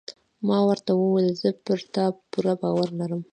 [0.47, 3.21] ما ورته وویل: زه پر تا پوره باور لرم.